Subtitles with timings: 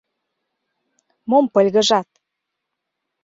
[1.29, 2.07] —Мом пыльгыжат?